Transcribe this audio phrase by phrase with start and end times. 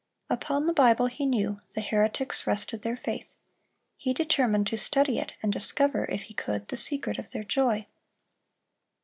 [0.31, 3.35] Upon the Bible, he knew, the heretics rested their faith.
[3.97, 7.85] He determined to study it, and discover, if he could, the secret of their joy.